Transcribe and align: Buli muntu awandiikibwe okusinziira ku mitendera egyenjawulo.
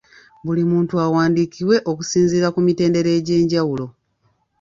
Buli 0.45 0.63
muntu 0.71 0.93
awandiikibwe 1.05 1.77
okusinziira 1.91 2.47
ku 2.53 2.59
mitendera 2.65 3.09
egyenjawulo. 3.19 3.85